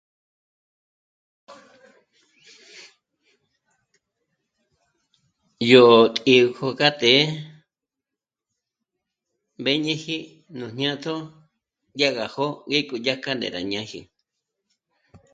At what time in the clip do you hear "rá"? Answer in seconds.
13.65-13.69